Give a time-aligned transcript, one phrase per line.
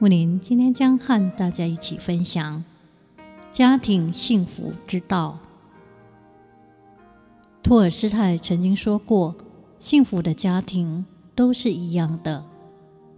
[0.00, 2.62] 木林今天将和大家一起分享
[3.50, 5.40] 家庭幸福之道。
[7.64, 9.34] 托尔斯泰曾经说过
[9.80, 12.44] ：“幸福的家庭都是一样的，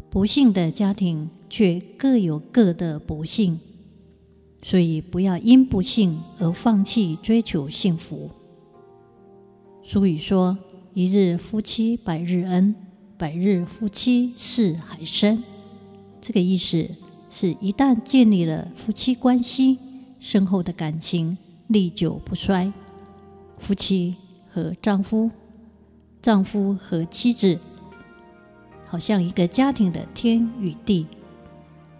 [0.08, 3.60] 不幸的家庭却各有各的不幸。
[4.62, 8.30] 所以不要因不幸而放弃追求幸福。”
[9.84, 10.56] 俗语说
[10.94, 12.74] ：“一日夫妻百日恩，
[13.18, 15.44] 百日夫妻似海深。”
[16.20, 16.86] 这个意思
[17.30, 19.78] 是一旦建立了夫妻关系，
[20.18, 21.36] 深厚的感情
[21.68, 22.72] 历久不衰。
[23.58, 24.16] 夫妻
[24.52, 25.30] 和丈夫，
[26.20, 27.58] 丈夫和妻子，
[28.86, 31.06] 好像一个家庭的天与地。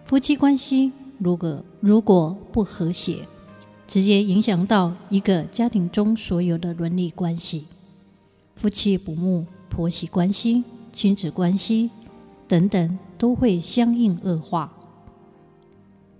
[0.05, 3.19] 夫妻关系如果如果不和谐，
[3.87, 7.65] 直接影响到一个家庭中所有的伦理关系。
[8.55, 11.89] 夫妻不睦，婆媳关系、亲子关系
[12.47, 12.97] 等等。
[13.21, 14.73] 都会相应恶化，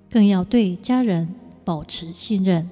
[0.07, 1.33] 更要对家人
[1.65, 2.69] 保持信任，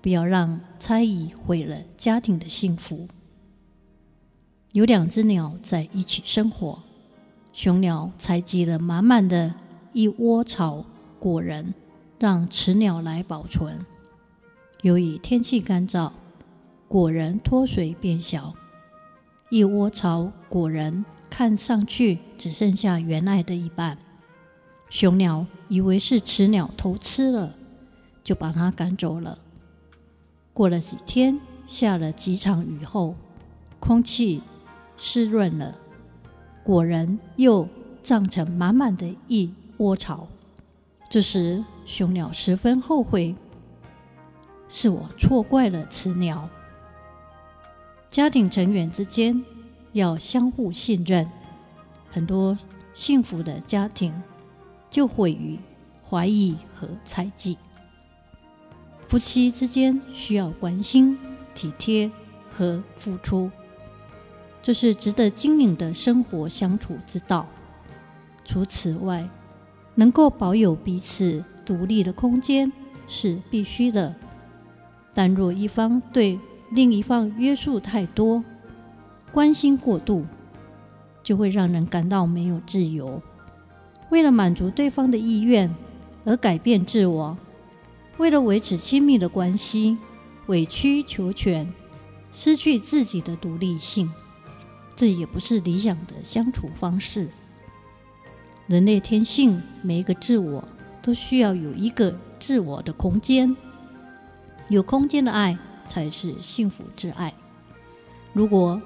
[0.00, 3.08] 不要让猜疑毁了家庭的幸福。
[4.70, 6.78] 有两只鸟在一起生活，
[7.52, 9.52] 雄鸟采集了满满的
[9.92, 10.84] 一窝巢
[11.18, 11.74] 果仁，
[12.20, 13.84] 让雌鸟来保存。
[14.82, 16.12] 由于天气干燥，
[16.86, 18.54] 果仁脱水变小，
[19.50, 21.04] 一窝巢果仁。
[21.30, 23.96] 看上去只剩下原来的一半，
[24.90, 27.54] 雄鸟以为是雌鸟偷吃了，
[28.24, 29.38] 就把它赶走了。
[30.52, 33.14] 过了几天，下了几场雨后，
[33.78, 34.42] 空气
[34.96, 35.72] 湿润了，
[36.64, 37.68] 果仁又
[38.02, 40.26] 长成满满的一窝巢。
[41.08, 43.36] 这时，雄鸟十分后悔，
[44.68, 46.50] 是我错怪了雌鸟。
[48.10, 49.42] 家庭成员之间。
[49.92, 51.28] 要相互信任，
[52.12, 52.56] 很多
[52.94, 54.14] 幸福的家庭
[54.88, 55.58] 就毁于
[56.08, 57.58] 怀疑和猜忌。
[59.08, 61.18] 夫妻之间需要关心、
[61.56, 62.08] 体贴
[62.52, 63.50] 和付出，
[64.62, 67.44] 这是值得经营的生活相处之道。
[68.44, 69.28] 除此外，
[69.96, 72.72] 能够保有彼此独立的空间
[73.08, 74.14] 是必须的。
[75.12, 76.38] 但若一方对
[76.70, 78.44] 另一方约束太多，
[79.32, 80.24] 关心过度，
[81.22, 83.20] 就会让人感到没有自由。
[84.10, 85.72] 为了满足对方的意愿
[86.24, 87.36] 而改变自我，
[88.18, 89.98] 为了维持亲密的关系，
[90.46, 91.72] 委曲求全，
[92.32, 94.10] 失去自己的独立性，
[94.94, 97.28] 这也不是理想的相处方式。
[98.68, 100.64] 人类天性，每一个自我
[101.02, 103.56] 都需要有一个自我的空间。
[104.68, 105.58] 有空间的爱
[105.90, 107.34] 才是幸福之爱。
[108.32, 108.80] 如果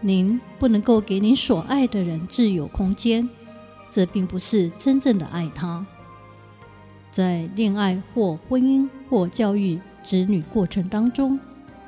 [0.00, 3.28] 您不能够给您所爱的人自由空间，
[3.90, 5.84] 这并不是真正的爱他。
[7.10, 11.40] 在恋爱或婚姻或教育子女过程当中，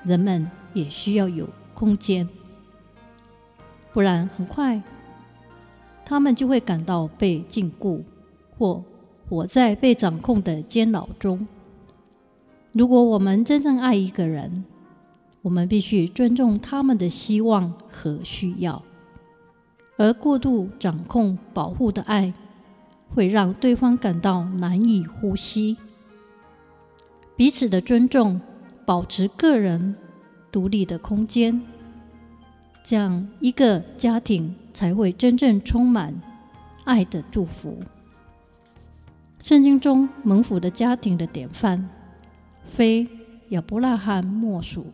[0.03, 2.29] 人们也需要有空间，
[3.93, 4.83] 不然很快
[6.05, 8.03] 他们就会感到被禁锢
[8.59, 8.83] 或
[9.29, 11.47] 活在被掌控的监牢中。
[12.77, 14.67] 如果我们真正爱一个人，
[15.41, 18.83] 我们必须尊重他们的希望和需要，
[19.97, 22.35] 而过度掌控、保护的爱
[23.15, 25.79] 会让对方感到难以呼吸。
[27.35, 28.39] 彼此的尊重，
[28.85, 29.97] 保持个人
[30.53, 31.63] 独立的空间，
[32.85, 36.15] 这样一个家庭才会真正充满
[36.85, 37.79] 爱的祝福。
[39.41, 41.89] 圣经中蒙福的家庭的典范，
[42.69, 43.07] 非
[43.51, 44.87] 亚伯拉罕莫属。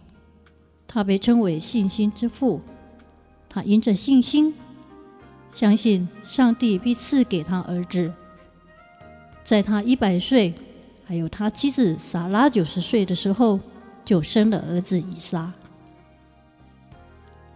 [0.86, 2.60] 他被称为信心之父。
[3.48, 4.54] 他因着信心，
[5.52, 8.12] 相信上帝必赐给他儿子。
[9.42, 10.54] 在他一百岁，
[11.04, 13.58] 还有他妻子撒拉九十岁的时候，
[14.04, 15.52] 就生了儿子以撒。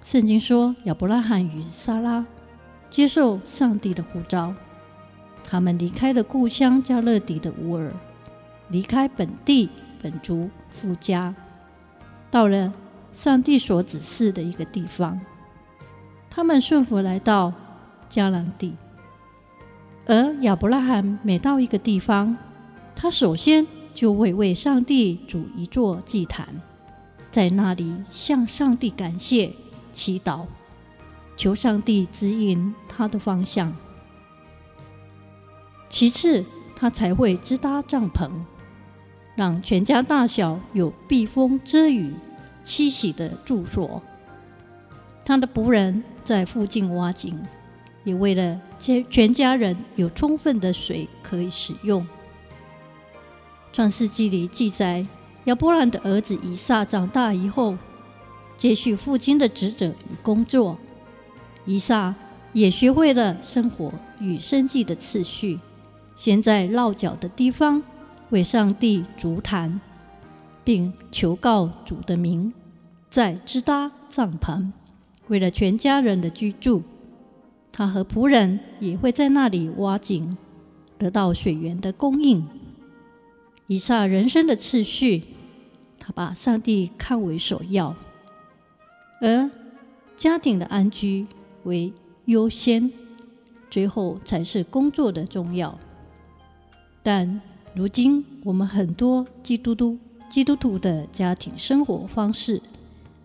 [0.02, 2.24] 圣经说，亚伯拉罕与撒拉
[2.90, 4.54] 接受上帝的呼召，
[5.42, 7.92] 他们离开了故乡迦勒底的乌尔，
[8.68, 9.68] 离开本地
[10.06, 11.34] 本族父家，
[12.30, 12.72] 到了。
[13.12, 15.18] 上帝所指示的一个地方，
[16.28, 17.50] 他们顺服来到
[18.10, 18.74] 迦南地。
[20.04, 22.36] 而亚伯拉罕每到一个地方，
[22.94, 26.60] 他首先就会为上帝筑一座祭坛，
[27.30, 29.54] 在那里向上帝感谢、
[29.94, 30.44] 祈祷，
[31.38, 33.74] 求上帝指引他的方向。
[35.88, 36.44] 其次，
[36.76, 38.30] 他才会支搭帐篷，
[39.36, 42.12] 让全家大小有避风遮雨、
[42.64, 44.02] 栖息的住所。
[45.24, 47.38] 他的仆人在附近挖井。
[48.04, 52.06] 也为了全全家人有充分的水可以使用。
[53.72, 55.04] 创世纪里记载，
[55.46, 57.76] 亚伯兰的儿子以撒长大以后，
[58.56, 60.78] 接续父亲的职责与工作。
[61.64, 62.14] 以撒
[62.52, 65.58] 也学会了生活与生计的次序，
[66.14, 67.82] 先在落脚的地方
[68.30, 69.80] 为上帝足坛，
[70.64, 72.52] 并求告主的名，
[73.08, 74.72] 再支搭帐篷，
[75.28, 76.82] 为了全家人的居住。
[77.72, 80.36] 他和仆人也会在那里挖井，
[80.96, 82.46] 得到水源的供应。
[83.66, 85.24] 以撒人生的次序，
[85.98, 87.94] 他把上帝看为首要，
[89.20, 89.50] 而
[90.16, 91.26] 家庭的安居
[91.64, 91.92] 为
[92.24, 92.90] 优先，
[93.68, 95.78] 最后才是工作的重要。
[97.02, 97.40] 但
[97.76, 99.98] 如今我们很多基督徒
[100.30, 102.62] 基督徒的家庭生活方式，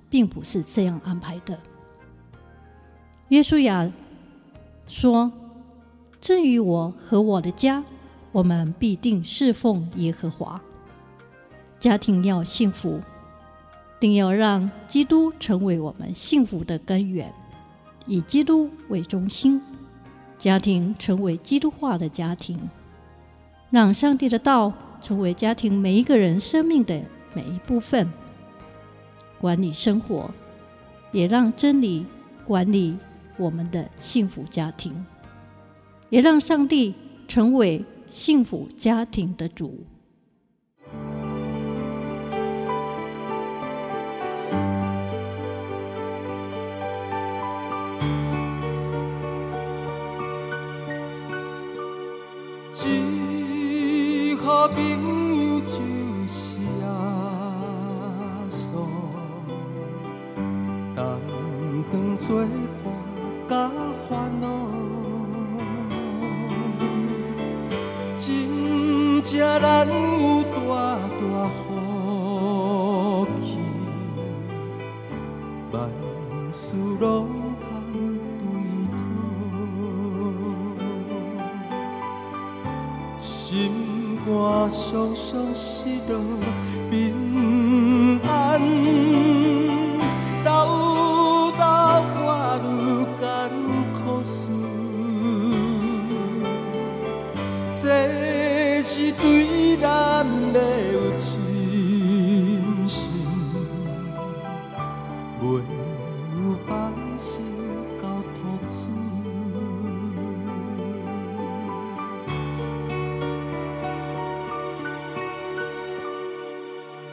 [0.10, 1.58] 并不是这样安排的。
[3.30, 3.90] 约书亚。
[4.88, 5.32] 说
[6.20, 7.82] ：“至于我和我的家，
[8.34, 10.62] 我们必定侍奉耶和华。
[11.80, 13.00] 家庭要幸福，
[14.02, 17.34] 定要让基督成为我们幸福的根源，
[18.06, 19.62] 以基督为中心，
[20.38, 22.70] 家庭成为基督化的家庭，
[23.72, 24.72] 让上帝的道
[25.02, 27.02] 成为家庭每一个人生命的
[27.34, 28.12] 每一部分。
[29.40, 30.30] 管理生活，
[31.12, 32.06] 也让真理
[32.46, 32.96] 管理。”
[33.38, 35.04] 我们的幸福家庭，
[36.10, 36.94] 也让上帝
[37.28, 39.84] 成为幸福家庭的主。
[54.62, 55.21] 我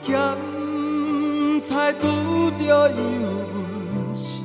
[0.09, 2.07] 咸菜拄
[2.59, 2.97] 着油
[3.53, 4.43] 温时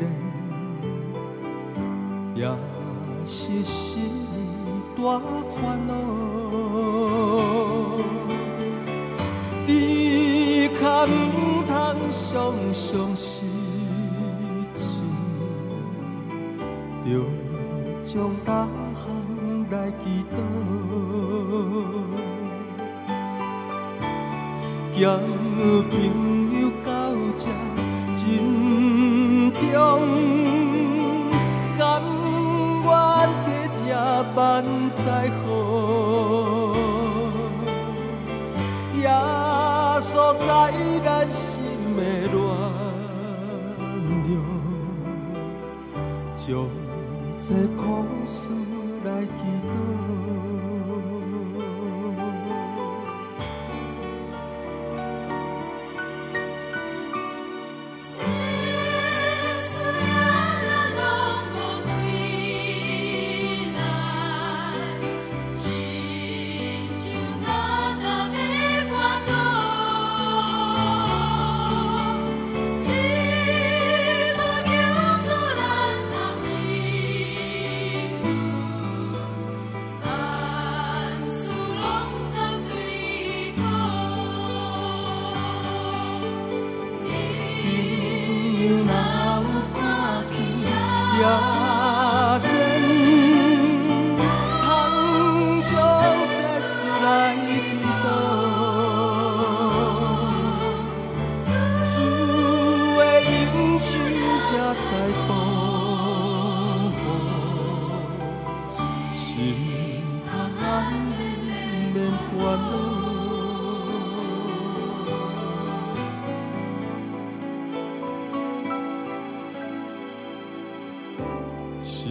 [0.00, 0.02] 冷，
[2.36, 2.40] 也
[3.26, 4.24] 是心。
[4.96, 5.92] 大烦恼，
[9.66, 9.68] 只
[10.68, 11.08] 可唔
[11.66, 11.74] 通
[12.08, 12.32] 常
[12.72, 13.44] 常失
[14.72, 15.02] 志，
[17.04, 17.06] 着
[18.00, 18.10] 将
[18.46, 19.02] 大项
[19.70, 20.34] 来祈祷，
[24.96, 25.18] 交
[25.90, 25.92] 朋
[26.60, 26.90] 友到
[27.34, 27.42] 这
[28.14, 28.22] 真
[29.52, 29.62] 重，
[31.78, 31.82] 甘
[32.84, 32.88] 愿。
[34.36, 35.46] 万载好，
[39.00, 39.02] 耶
[40.00, 40.44] 稣在
[41.04, 41.60] 咱心
[41.96, 42.00] 的
[42.32, 42.34] 暖
[44.24, 44.28] 流，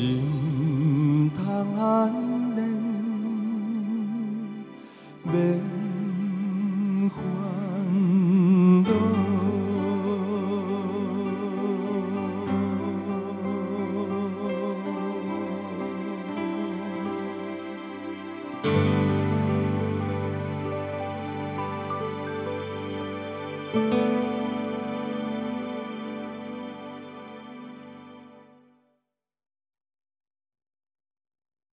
[0.03, 0.32] E